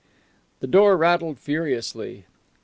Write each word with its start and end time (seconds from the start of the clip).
The 0.61 0.65
door 0.65 0.97
rattled 0.97 1.37
furiously. 1.37 2.25